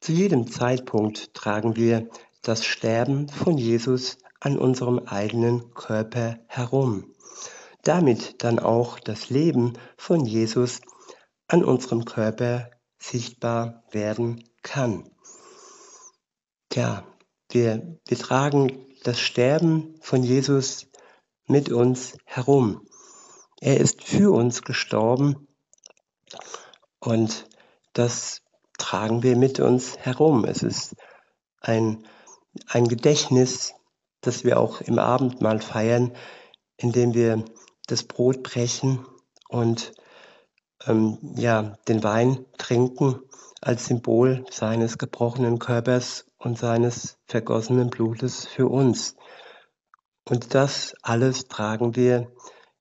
zu 0.00 0.12
jedem 0.12 0.50
Zeitpunkt 0.50 1.32
tragen 1.34 1.74
wir 1.74 2.08
das 2.42 2.64
Sterben 2.64 3.28
von 3.28 3.56
Jesus 3.56 4.18
an 4.40 4.58
unserem 4.58 5.00
eigenen 5.00 5.72
Körper 5.72 6.38
herum, 6.46 7.12
damit 7.82 8.44
dann 8.44 8.58
auch 8.58 9.00
das 9.00 9.30
Leben 9.30 9.72
von 9.96 10.26
Jesus 10.26 10.82
an 11.48 11.64
unserem 11.64 12.04
Körper 12.04 12.70
sichtbar 12.98 13.84
werden 13.90 14.44
kann. 14.62 15.10
Ja, 16.74 17.04
wir, 17.50 17.98
wir 18.06 18.18
tragen 18.18 18.86
das 19.04 19.18
Sterben 19.18 19.94
von 20.02 20.22
Jesus 20.22 20.88
mit 21.46 21.70
uns 21.70 22.16
herum. 22.24 22.86
Er 23.60 23.78
ist 23.78 24.02
für 24.02 24.32
uns 24.32 24.62
gestorben 24.62 25.48
und 27.00 27.46
das 27.92 28.42
tragen 28.78 29.22
wir 29.22 29.36
mit 29.36 29.60
uns 29.60 29.96
herum. 29.98 30.44
Es 30.44 30.62
ist 30.62 30.94
ein, 31.60 32.06
ein 32.68 32.88
Gedächtnis, 32.88 33.74
das 34.20 34.44
wir 34.44 34.60
auch 34.60 34.80
im 34.80 34.98
Abendmahl 34.98 35.60
feiern, 35.60 36.12
indem 36.76 37.14
wir 37.14 37.44
das 37.86 38.02
Brot 38.02 38.42
brechen 38.42 39.06
und 39.48 39.92
ähm, 40.86 41.18
ja, 41.36 41.76
den 41.88 42.02
Wein 42.02 42.44
trinken 42.58 43.20
als 43.60 43.86
Symbol 43.86 44.44
seines 44.50 44.98
gebrochenen 44.98 45.58
Körpers 45.58 46.26
und 46.38 46.58
seines 46.58 47.18
vergossenen 47.26 47.90
Blutes 47.90 48.46
für 48.46 48.68
uns. 48.68 49.16
Und 50.28 50.54
das 50.54 50.94
alles 51.02 51.48
tragen 51.48 51.94
wir 51.94 52.32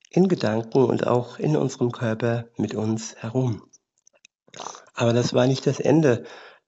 in 0.10 0.28
Gedanken 0.28 0.84
und 0.84 1.06
auch 1.06 1.38
in 1.38 1.56
unserem 1.56 1.92
Körper 1.92 2.46
mit 2.58 2.74
uns 2.74 3.16
herum. 3.18 3.64
Aber 4.94 5.14
das 5.14 5.34
war 5.34 5.46
nicht 5.46 5.68
das 5.68 5.80
Ende. 5.80 6.26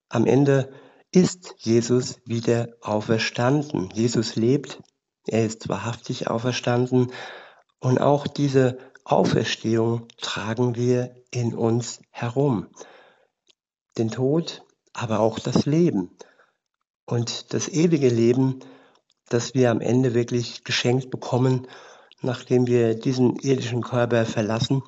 Am 0.09 0.25
Ende 0.25 0.71
ist 1.11 1.55
Jesus 1.57 2.19
wieder 2.25 2.69
auferstanden. 2.81 3.89
Jesus 3.93 4.35
lebt, 4.35 4.81
er 5.25 5.45
ist 5.45 5.67
wahrhaftig 5.67 6.29
auferstanden 6.29 7.11
und 7.79 7.99
auch 7.99 8.27
diese 8.27 8.77
Auferstehung 9.03 10.07
tragen 10.17 10.75
wir 10.75 11.15
in 11.31 11.55
uns 11.55 12.01
herum. 12.11 12.67
Den 13.97 14.11
Tod, 14.11 14.63
aber 14.93 15.21
auch 15.21 15.39
das 15.39 15.65
Leben. 15.65 16.17
Und 17.05 17.53
das 17.53 17.69
ewige 17.69 18.09
Leben, 18.09 18.59
das 19.29 19.53
wir 19.53 19.71
am 19.71 19.81
Ende 19.81 20.13
wirklich 20.13 20.63
geschenkt 20.63 21.09
bekommen, 21.09 21.67
nachdem 22.21 22.67
wir 22.67 22.95
diesen 22.95 23.35
irdischen 23.37 23.81
Körper 23.81 24.25
verlassen, 24.25 24.83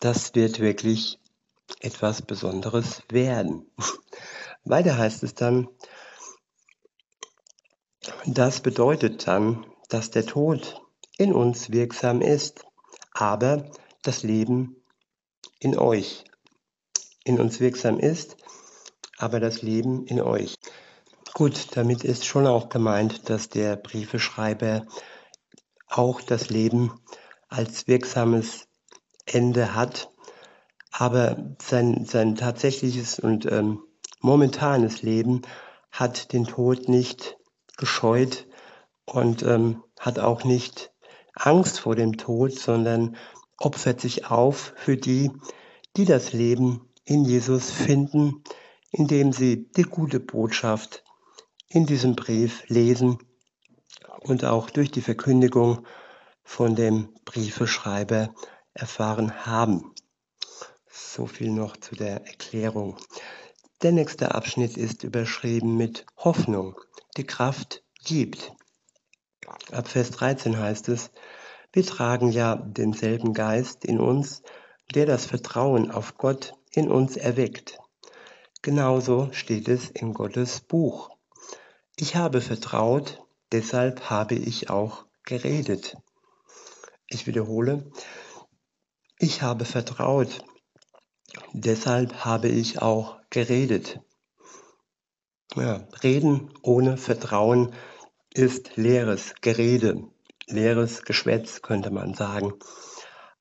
das 0.00 0.34
wird 0.34 0.60
wirklich 0.60 1.18
etwas 1.80 2.22
Besonderes 2.22 3.02
werden. 3.10 3.70
Weiter 4.64 4.98
heißt 4.98 5.22
es 5.22 5.34
dann, 5.34 5.68
das 8.26 8.60
bedeutet 8.60 9.26
dann, 9.26 9.66
dass 9.88 10.10
der 10.10 10.26
Tod 10.26 10.80
in 11.16 11.32
uns 11.32 11.70
wirksam 11.70 12.20
ist, 12.20 12.64
aber 13.12 13.70
das 14.02 14.22
Leben 14.22 14.76
in 15.58 15.78
euch 15.78 16.24
in 17.24 17.38
uns 17.40 17.60
wirksam 17.60 17.98
ist, 17.98 18.36
aber 19.18 19.40
das 19.40 19.62
Leben 19.62 20.06
in 20.06 20.20
euch. 20.20 20.54
Gut, 21.40 21.68
damit 21.74 22.04
ist 22.04 22.26
schon 22.26 22.46
auch 22.46 22.68
gemeint, 22.68 23.30
dass 23.30 23.48
der 23.48 23.76
Briefeschreiber 23.76 24.84
auch 25.88 26.20
das 26.20 26.50
Leben 26.50 27.00
als 27.48 27.88
wirksames 27.88 28.68
Ende 29.24 29.74
hat, 29.74 30.10
aber 30.92 31.56
sein, 31.58 32.04
sein 32.04 32.34
tatsächliches 32.34 33.18
und 33.18 33.50
ähm, 33.50 33.82
momentanes 34.20 35.00
Leben 35.00 35.40
hat 35.90 36.34
den 36.34 36.44
Tod 36.44 36.90
nicht 36.90 37.38
gescheut 37.78 38.46
und 39.06 39.42
ähm, 39.42 39.82
hat 39.98 40.18
auch 40.18 40.44
nicht 40.44 40.92
Angst 41.32 41.80
vor 41.80 41.96
dem 41.96 42.18
Tod, 42.18 42.52
sondern 42.52 43.16
opfert 43.56 44.02
sich 44.02 44.26
auf 44.26 44.74
für 44.76 44.98
die, 44.98 45.30
die 45.96 46.04
das 46.04 46.34
Leben 46.34 46.90
in 47.04 47.24
Jesus 47.24 47.70
finden, 47.70 48.44
indem 48.90 49.32
sie 49.32 49.70
die 49.72 49.84
gute 49.84 50.20
Botschaft 50.20 51.02
in 51.70 51.86
diesem 51.86 52.16
Brief 52.16 52.68
lesen 52.68 53.18
und 54.20 54.44
auch 54.44 54.70
durch 54.70 54.90
die 54.90 55.00
Verkündigung 55.00 55.86
von 56.42 56.74
dem 56.74 57.14
Briefeschreiber 57.24 58.34
erfahren 58.74 59.46
haben. 59.46 59.94
So 60.90 61.26
viel 61.26 61.50
noch 61.50 61.76
zu 61.76 61.94
der 61.94 62.26
Erklärung. 62.26 62.96
Der 63.82 63.92
nächste 63.92 64.34
Abschnitt 64.34 64.76
ist 64.76 65.04
überschrieben 65.04 65.76
mit 65.76 66.04
Hoffnung, 66.16 66.78
die 67.16 67.24
Kraft 67.24 67.84
gibt. 68.04 68.52
Ab 69.70 69.86
Vers 69.88 70.10
13 70.10 70.58
heißt 70.58 70.88
es, 70.88 71.12
wir 71.72 71.86
tragen 71.86 72.32
ja 72.32 72.56
denselben 72.56 73.32
Geist 73.32 73.84
in 73.84 74.00
uns, 74.00 74.42
der 74.92 75.06
das 75.06 75.24
Vertrauen 75.24 75.92
auf 75.92 76.18
Gott 76.18 76.54
in 76.72 76.90
uns 76.90 77.16
erweckt. 77.16 77.78
Genauso 78.60 79.28
steht 79.30 79.68
es 79.68 79.88
in 79.88 80.14
Gottes 80.14 80.60
Buch. 80.60 81.10
Ich 82.02 82.16
habe 82.16 82.40
vertraut, 82.40 83.22
deshalb 83.52 84.08
habe 84.08 84.34
ich 84.34 84.70
auch 84.70 85.04
geredet. 85.22 85.98
Ich 87.08 87.26
wiederhole, 87.26 87.90
ich 89.18 89.42
habe 89.42 89.66
vertraut, 89.66 90.42
deshalb 91.52 92.24
habe 92.24 92.48
ich 92.48 92.80
auch 92.80 93.18
geredet. 93.28 94.00
Ja, 95.56 95.86
reden 96.02 96.50
ohne 96.62 96.96
Vertrauen 96.96 97.74
ist 98.32 98.78
leeres 98.78 99.34
Gerede, 99.42 100.08
leeres 100.46 101.02
Geschwätz 101.02 101.60
könnte 101.60 101.90
man 101.90 102.14
sagen. 102.14 102.54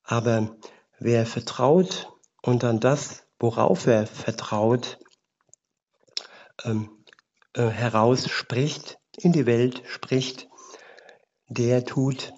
Aber 0.04 0.58
wer 1.00 1.26
vertraut 1.26 2.12
und 2.42 2.64
dann 2.64 2.82
das, 2.82 3.24
worauf 3.40 3.88
er 3.88 4.06
vertraut, 4.06 5.00
ähm, 6.66 6.99
äh, 7.60 7.70
heraus 7.72 8.30
spricht, 8.30 9.00
in 9.18 9.34
die 9.34 9.46
Welt 9.46 9.84
spricht, 9.86 10.48
der 11.50 11.84
tut, 11.84 12.34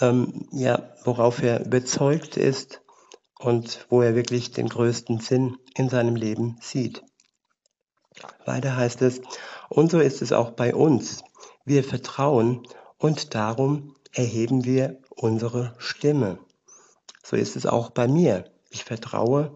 ähm, 0.00 0.48
ja, 0.52 0.94
worauf 1.02 1.42
er 1.42 1.66
überzeugt 1.66 2.36
ist 2.36 2.82
und 3.36 3.84
wo 3.88 4.02
er 4.02 4.14
wirklich 4.14 4.52
den 4.52 4.68
größten 4.68 5.18
Sinn 5.18 5.56
in 5.74 5.88
seinem 5.88 6.14
Leben 6.14 6.56
sieht. 6.60 7.02
Weiter 8.44 8.76
heißt 8.76 9.02
es, 9.02 9.20
und 9.70 9.90
so 9.90 9.98
ist 9.98 10.22
es 10.22 10.30
auch 10.30 10.52
bei 10.52 10.72
uns. 10.72 11.24
Wir 11.64 11.82
vertrauen 11.82 12.62
und 12.98 13.34
darum 13.34 13.96
erheben 14.12 14.64
wir 14.64 15.00
unsere 15.10 15.74
Stimme. 15.78 16.38
So 17.24 17.34
ist 17.34 17.56
es 17.56 17.66
auch 17.66 17.90
bei 17.90 18.06
mir. 18.06 18.44
Ich 18.70 18.84
vertraue 18.84 19.52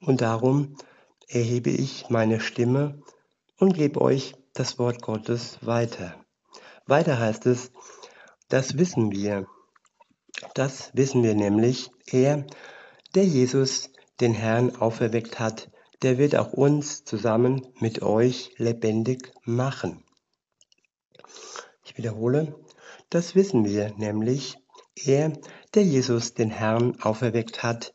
und 0.00 0.22
darum 0.22 0.76
erhebe 1.28 1.68
ich 1.68 2.08
meine 2.08 2.40
Stimme 2.40 3.02
und 3.60 3.74
gebe 3.74 4.00
euch 4.00 4.34
das 4.54 4.78
Wort 4.78 5.02
Gottes 5.02 5.58
weiter. 5.60 6.14
Weiter 6.86 7.18
heißt 7.18 7.46
es, 7.46 7.70
das 8.48 8.78
wissen 8.78 9.12
wir. 9.12 9.46
Das 10.54 10.90
wissen 10.94 11.22
wir 11.22 11.34
nämlich, 11.34 11.90
er, 12.06 12.46
der 13.14 13.24
Jesus, 13.24 13.90
den 14.20 14.32
Herrn 14.32 14.74
auferweckt 14.76 15.38
hat, 15.38 15.70
der 16.02 16.18
wird 16.18 16.34
auch 16.34 16.52
uns 16.52 17.04
zusammen 17.04 17.66
mit 17.78 18.02
euch 18.02 18.52
lebendig 18.56 19.32
machen. 19.44 20.02
Ich 21.84 21.98
wiederhole, 21.98 22.58
das 23.10 23.34
wissen 23.34 23.64
wir 23.64 23.92
nämlich, 23.96 24.56
er, 24.96 25.32
der 25.74 25.84
Jesus, 25.84 26.32
den 26.34 26.50
Herrn 26.50 27.00
auferweckt 27.02 27.62
hat, 27.62 27.92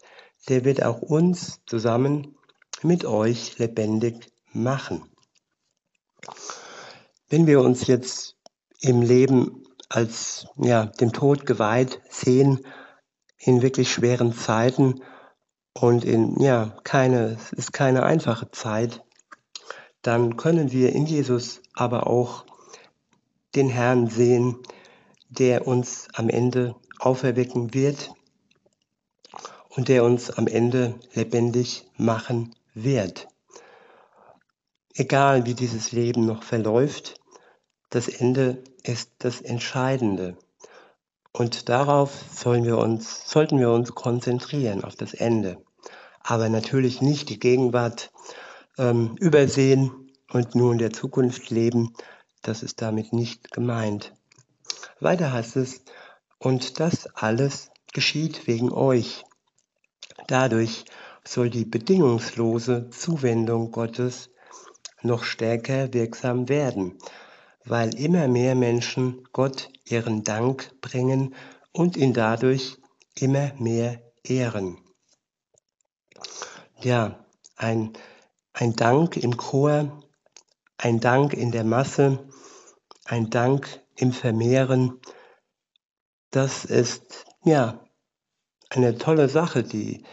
der 0.48 0.64
wird 0.64 0.84
auch 0.84 1.02
uns 1.02 1.62
zusammen 1.66 2.38
mit 2.84 3.06
euch 3.06 3.58
lebendig 3.58 4.32
machen. 4.54 5.15
Wenn 7.28 7.48
wir 7.48 7.62
uns 7.62 7.88
jetzt 7.88 8.36
im 8.82 9.02
Leben 9.02 9.64
als 9.90 10.48
ja, 10.58 10.86
dem 10.86 11.12
Tod 11.12 11.46
geweiht 11.46 12.02
sehen, 12.10 12.60
in 13.38 13.62
wirklich 13.62 13.92
schweren 13.92 14.34
Zeiten 14.34 15.02
und 15.74 16.06
in 16.06 16.40
ja, 16.40 16.78
keine, 16.84 17.32
es 17.32 17.52
ist 17.52 17.74
keine 17.74 18.04
einfache 18.04 18.52
Zeit, 18.52 19.04
dann 20.02 20.38
können 20.38 20.72
wir 20.72 20.94
in 20.94 21.06
Jesus 21.06 21.62
aber 21.74 22.08
auch 22.08 22.46
den 23.56 23.70
Herrn 23.70 24.08
sehen, 24.08 24.58
der 25.30 25.68
uns 25.68 26.08
am 26.14 26.30
Ende 26.30 26.76
auferwecken 27.00 27.74
wird 27.74 28.12
und 29.70 29.88
der 29.90 30.04
uns 30.04 30.30
am 30.30 30.48
Ende 30.48 31.00
lebendig 31.14 31.90
machen 31.98 32.54
wird. 32.74 33.28
Egal 34.96 35.46
wie 35.46 35.54
dieses 35.54 35.92
Leben 35.92 36.26
noch 36.26 36.44
verläuft, 36.44 37.22
das 37.90 38.08
Ende 38.08 38.64
ist 38.84 39.12
das 39.20 39.42
Entscheidende. 39.42 40.38
Und 41.32 41.70
darauf 41.70 42.12
sollen 42.34 42.64
wir 42.64 42.78
uns, 42.78 43.30
sollten 43.30 43.60
wir 43.60 43.70
uns 43.70 43.94
konzentrieren, 43.94 44.84
auf 44.84 44.96
das 44.96 45.14
Ende. 45.14 45.64
Aber 46.22 46.50
natürlich 46.50 47.02
nicht 47.02 47.30
die 47.30 47.40
Gegenwart 47.40 48.12
ähm, 48.78 49.16
übersehen 49.20 49.92
und 50.32 50.56
nur 50.56 50.72
in 50.72 50.80
der 50.80 50.94
Zukunft 50.94 51.50
leben. 51.50 51.94
Das 52.42 52.64
ist 52.64 52.82
damit 52.82 53.14
nicht 53.14 53.52
gemeint. 53.52 54.14
Weiter 55.00 55.32
heißt 55.32 55.58
es, 55.58 55.84
und 56.40 56.80
das 56.80 57.08
alles 57.16 57.70
geschieht 57.94 58.48
wegen 58.48 58.72
euch, 58.72 59.26
Dadurch 60.28 60.86
soll 61.24 61.50
die 61.50 61.66
bedingungslose 61.66 62.90
Zuwendung 62.90 63.72
Gottes 63.72 64.32
noch 65.06 65.24
stärker 65.24 65.94
wirksam 65.94 66.50
werden. 66.50 66.98
weil 67.66 67.96
immer 68.00 68.28
mehr 68.28 68.56
Menschen 68.56 69.28
Gott 69.34 69.70
ihren 69.86 70.24
Dank 70.24 70.72
bringen 70.82 71.36
und 71.72 71.98
ihn 71.98 72.14
dadurch 72.14 72.78
immer 73.16 73.52
mehr 73.58 74.02
ehren. 74.24 74.78
Ja, 76.82 77.26
ein, 77.56 77.94
ein 78.54 78.76
Dank 78.76 79.18
im 79.18 79.36
Chor, 79.38 80.04
ein 80.78 81.00
Dank 81.00 81.34
in 81.34 81.52
der 81.52 81.64
Masse, 81.64 82.28
ein 83.06 83.30
Dank 83.30 83.82
im 83.96 84.12
Vermehren, 84.12 85.00
das 86.32 86.66
ist 86.66 87.26
ja 87.46 87.80
eine 88.70 88.98
tolle 88.98 89.30
Sache, 89.30 89.64
die 89.64 90.04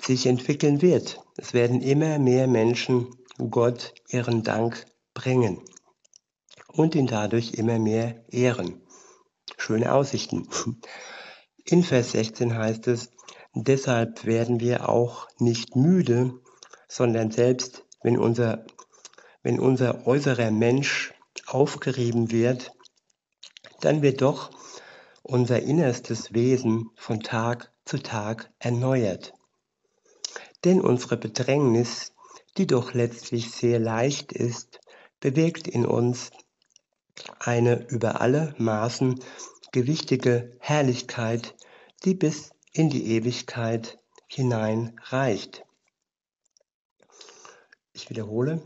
sich 0.00 0.26
entwickeln 0.26 0.82
wird. 0.82 1.20
Es 1.36 1.54
werden 1.54 1.80
immer 1.80 2.18
mehr 2.18 2.46
Menschen 2.46 3.08
Gott 3.38 3.94
ihren 4.08 4.42
Dank 4.42 4.86
bringen 5.12 5.62
und 6.68 6.94
ihn 6.94 7.06
dadurch 7.06 7.54
immer 7.54 7.78
mehr 7.78 8.24
ehren. 8.32 8.80
Schöne 9.56 9.92
Aussichten. 9.92 10.48
In 11.64 11.82
Vers 11.82 12.12
16 12.12 12.56
heißt 12.56 12.88
es, 12.88 13.10
deshalb 13.54 14.24
werden 14.24 14.60
wir 14.60 14.88
auch 14.88 15.28
nicht 15.38 15.76
müde, 15.76 16.40
sondern 16.88 17.30
selbst 17.30 17.84
wenn 18.02 18.18
unser, 18.18 18.66
wenn 19.42 19.58
unser 19.58 20.06
äußerer 20.06 20.50
Mensch 20.50 21.14
aufgerieben 21.46 22.30
wird, 22.30 22.70
dann 23.80 24.02
wird 24.02 24.22
doch 24.22 24.50
unser 25.22 25.60
innerstes 25.60 26.34
Wesen 26.34 26.90
von 26.96 27.20
Tag 27.20 27.72
zu 27.84 27.98
Tag 28.02 28.52
erneuert. 28.58 29.32
Denn 30.64 30.80
unsere 30.80 31.16
Bedrängnis, 31.16 32.13
die 32.56 32.66
doch 32.66 32.94
letztlich 32.94 33.50
sehr 33.50 33.78
leicht 33.78 34.32
ist, 34.32 34.80
bewirkt 35.20 35.66
in 35.68 35.86
uns 35.86 36.30
eine 37.38 37.86
über 37.88 38.20
alle 38.20 38.54
Maßen 38.58 39.20
gewichtige 39.72 40.56
Herrlichkeit, 40.60 41.54
die 42.04 42.14
bis 42.14 42.50
in 42.72 42.90
die 42.90 43.12
Ewigkeit 43.12 43.98
hinein 44.26 45.00
reicht. 45.04 45.64
Ich 47.92 48.10
wiederhole. 48.10 48.62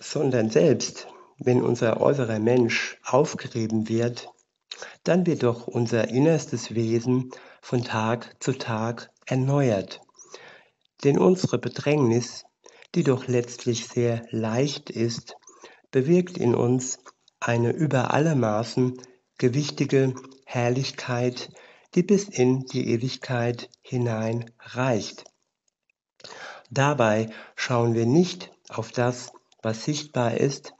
Sondern 0.00 0.50
selbst, 0.50 1.06
wenn 1.38 1.62
unser 1.62 2.00
äußerer 2.00 2.40
Mensch 2.40 2.98
aufgerieben 3.04 3.88
wird, 3.88 4.28
dann 5.04 5.26
wird 5.26 5.42
doch 5.44 5.66
unser 5.66 6.08
innerstes 6.08 6.74
Wesen 6.74 7.30
von 7.60 7.84
Tag 7.84 8.36
zu 8.42 8.52
Tag 8.52 9.10
erneuert. 9.26 10.00
Denn 11.04 11.18
unsere 11.18 11.58
Bedrängnis, 11.58 12.44
die 12.94 13.04
doch 13.04 13.28
letztlich 13.28 13.86
sehr 13.86 14.26
leicht 14.30 14.90
ist, 14.90 15.36
bewirkt 15.90 16.38
in 16.38 16.54
uns 16.54 16.98
eine 17.40 17.70
über 17.70 18.12
alle 18.12 18.34
Maßen 18.34 19.00
gewichtige 19.38 20.14
Herrlichkeit, 20.44 21.50
die 21.94 22.02
bis 22.02 22.24
in 22.24 22.64
die 22.66 22.90
Ewigkeit 22.90 23.70
hinein 23.82 24.50
reicht. 24.60 25.24
Dabei 26.70 27.30
schauen 27.54 27.94
wir 27.94 28.06
nicht 28.06 28.50
auf 28.68 28.92
das, 28.92 29.32
was 29.62 29.84
sichtbar 29.84 30.36
ist, 30.36 30.74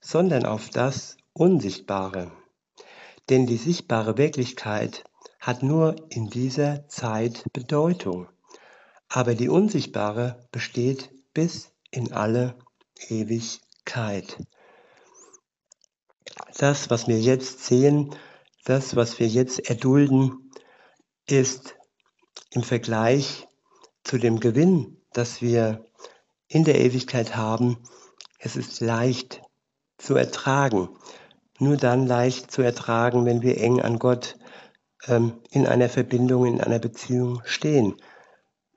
sondern 0.00 0.46
auf 0.46 0.70
das 0.70 1.16
Unsichtbare. 1.32 2.30
Denn 3.28 3.46
die 3.46 3.56
sichtbare 3.56 4.16
Wirklichkeit 4.16 5.04
hat 5.46 5.62
nur 5.62 5.96
in 6.08 6.28
dieser 6.28 6.88
Zeit 6.88 7.44
Bedeutung, 7.52 8.28
aber 9.08 9.34
die 9.34 9.48
unsichtbare 9.48 10.48
besteht 10.50 11.10
bis 11.34 11.72
in 11.90 12.12
alle 12.12 12.56
Ewigkeit 13.08 14.38
das, 16.56 16.90
was 16.90 17.08
wir 17.08 17.20
jetzt 17.20 17.64
sehen, 17.64 18.14
das, 18.64 18.96
was 18.96 19.18
wir 19.18 19.26
jetzt 19.26 19.68
erdulden, 19.68 20.50
ist 21.26 21.76
im 22.50 22.62
Vergleich 22.62 23.46
zu 24.04 24.18
dem 24.18 24.40
Gewinn, 24.40 25.00
das 25.12 25.42
wir 25.42 25.84
in 26.48 26.64
der 26.64 26.80
Ewigkeit 26.80 27.36
haben, 27.36 27.78
es 28.38 28.56
ist 28.56 28.80
leicht 28.80 29.42
zu 29.98 30.14
ertragen. 30.14 30.88
Nur 31.58 31.76
dann 31.76 32.06
leicht 32.06 32.50
zu 32.50 32.62
ertragen, 32.62 33.24
wenn 33.24 33.42
wir 33.42 33.58
eng 33.58 33.80
an 33.80 33.98
Gott 33.98 34.36
ähm, 35.08 35.40
in 35.50 35.66
einer 35.66 35.88
Verbindung, 35.88 36.46
in 36.46 36.60
einer 36.60 36.78
Beziehung 36.78 37.42
stehen. 37.44 37.96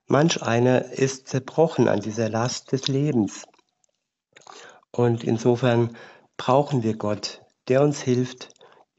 Manch 0.05 0.41
einer 0.41 0.91
ist 0.91 1.27
zerbrochen 1.27 1.87
an 1.87 1.99
dieser 1.99 2.29
Last 2.29 2.71
des 2.71 2.87
Lebens. 2.87 3.45
Und 4.91 5.23
insofern 5.23 5.97
brauchen 6.37 6.83
wir 6.83 6.95
Gott 6.95 7.41
der 7.67 7.81
uns 7.81 8.01
hilft, 8.01 8.49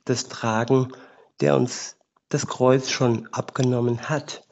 das 0.04 0.28
Tragen, 0.28 0.92
der 1.40 1.56
uns 1.56 1.96
das 2.28 2.46
Kreuz 2.46 2.90
schon 2.90 3.26
abgenommen 3.32 4.08
hat 4.08 4.46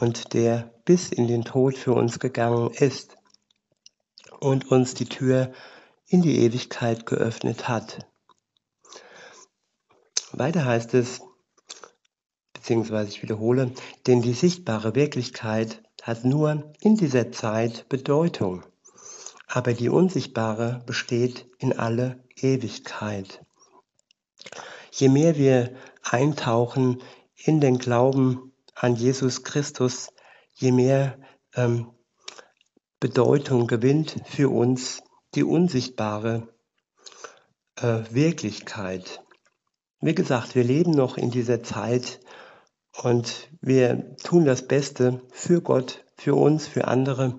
und 0.00 0.34
der 0.34 0.74
bis 0.84 1.10
in 1.10 1.28
den 1.28 1.44
Tod 1.44 1.76
für 1.78 1.92
uns 1.92 2.18
gegangen 2.18 2.70
ist 2.70 3.16
und 4.40 4.70
uns 4.70 4.94
die 4.94 5.06
Tür 5.08 5.52
in 6.06 6.22
die 6.22 6.40
Ewigkeit 6.40 7.06
geöffnet 7.06 7.68
hat. 7.68 8.06
Weiter 10.32 10.64
heißt 10.64 10.94
es, 10.94 11.20
beziehungsweise 12.64 13.10
ich 13.10 13.22
wiederhole, 13.22 13.72
denn 14.06 14.22
die 14.22 14.32
sichtbare 14.32 14.94
Wirklichkeit 14.94 15.82
hat 16.00 16.24
nur 16.24 16.72
in 16.80 16.96
dieser 16.96 17.30
Zeit 17.30 17.86
Bedeutung, 17.90 18.64
aber 19.46 19.74
die 19.74 19.90
unsichtbare 19.90 20.82
besteht 20.86 21.46
in 21.58 21.78
alle 21.78 22.24
Ewigkeit. 22.36 23.44
Je 24.92 25.10
mehr 25.10 25.36
wir 25.36 25.74
eintauchen 26.02 27.02
in 27.36 27.60
den 27.60 27.76
Glauben 27.76 28.54
an 28.74 28.96
Jesus 28.96 29.42
Christus, 29.42 30.08
je 30.54 30.72
mehr 30.72 31.18
ähm, 31.54 31.90
Bedeutung 32.98 33.66
gewinnt 33.66 34.22
für 34.24 34.48
uns 34.48 35.02
die 35.34 35.44
unsichtbare 35.44 36.48
äh, 37.76 38.04
Wirklichkeit. 38.08 39.22
Wie 40.00 40.14
gesagt, 40.14 40.54
wir 40.54 40.64
leben 40.64 40.92
noch 40.92 41.18
in 41.18 41.30
dieser 41.30 41.62
Zeit 41.62 42.20
und 43.02 43.50
wir 43.60 44.16
tun 44.18 44.44
das 44.44 44.66
Beste 44.66 45.20
für 45.32 45.60
Gott, 45.60 46.04
für 46.16 46.34
uns, 46.34 46.66
für 46.66 46.86
andere. 46.86 47.38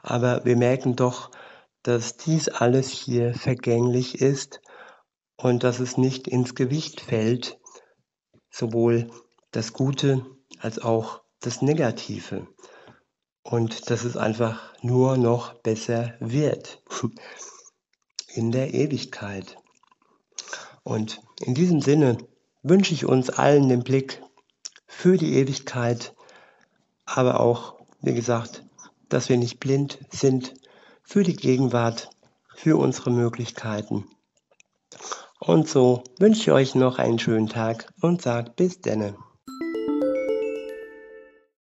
Aber 0.00 0.44
wir 0.44 0.56
merken 0.56 0.96
doch, 0.96 1.30
dass 1.82 2.16
dies 2.16 2.48
alles 2.48 2.90
hier 2.90 3.34
vergänglich 3.34 4.20
ist 4.20 4.60
und 5.36 5.64
dass 5.64 5.80
es 5.80 5.96
nicht 5.96 6.28
ins 6.28 6.54
Gewicht 6.54 7.00
fällt, 7.00 7.58
sowohl 8.50 9.10
das 9.50 9.72
Gute 9.72 10.24
als 10.58 10.78
auch 10.78 11.22
das 11.40 11.62
Negative. 11.62 12.46
Und 13.42 13.90
dass 13.90 14.04
es 14.04 14.16
einfach 14.16 14.72
nur 14.82 15.16
noch 15.16 15.54
besser 15.54 16.14
wird 16.20 16.82
in 18.28 18.52
der 18.52 18.72
Ewigkeit. 18.72 19.56
Und 20.84 21.20
in 21.40 21.54
diesem 21.54 21.80
Sinne 21.80 22.18
wünsche 22.62 22.94
ich 22.94 23.06
uns 23.06 23.30
allen 23.30 23.68
den 23.68 23.82
Blick 23.82 24.22
für 24.86 25.16
die 25.16 25.34
Ewigkeit, 25.34 26.14
aber 27.04 27.40
auch, 27.40 27.76
wie 28.00 28.14
gesagt, 28.14 28.64
dass 29.08 29.28
wir 29.28 29.36
nicht 29.36 29.60
blind 29.60 29.98
sind 30.10 30.54
für 31.02 31.22
die 31.22 31.36
Gegenwart, 31.36 32.10
für 32.54 32.76
unsere 32.76 33.10
Möglichkeiten. 33.10 34.06
Und 35.40 35.68
so 35.68 36.04
wünsche 36.18 36.40
ich 36.40 36.50
euch 36.52 36.74
noch 36.74 36.98
einen 36.98 37.18
schönen 37.18 37.48
Tag 37.48 37.92
und 38.00 38.22
sagt 38.22 38.56
bis 38.56 38.80
denne. 38.80 39.16